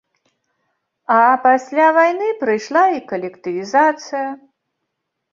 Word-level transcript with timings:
А 1.15 1.17
пасля 1.43 1.89
вайны 1.97 2.29
прыйшла 2.39 2.83
і 2.93 2.99
калектывізацыя. 3.11 4.27